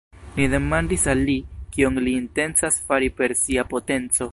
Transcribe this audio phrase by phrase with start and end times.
[0.37, 1.35] Ni demandis al li,
[1.75, 4.19] kion li intencas fari per sia potenco.